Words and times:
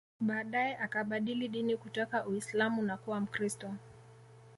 Baadae 0.19 0.77
akabadili 0.77 1.47
dini 1.47 1.77
kutoka 1.77 2.25
Uislam 2.25 2.85
na 2.85 2.97
kuwa 2.97 3.19
Mkristo 3.19 3.73